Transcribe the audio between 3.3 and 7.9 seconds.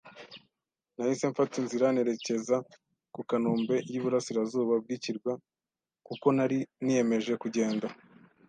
nkombe y'iburasirazuba bw'ikirwa, kuko nari niyemeje kugenda